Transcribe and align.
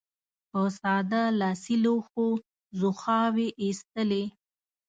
په 0.51 0.61
ساده 0.79 1.23
لاسي 1.39 1.75
لوښو 1.83 2.27
ځوښاوې 2.79 3.47
اېستلې. 3.63 4.23